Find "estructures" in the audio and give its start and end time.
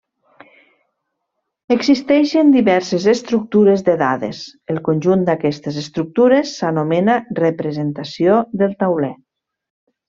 3.13-3.85, 5.85-6.59